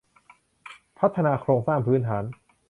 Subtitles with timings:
[0.99, 2.23] พัฒนาโครงสร้างพื้นฐาน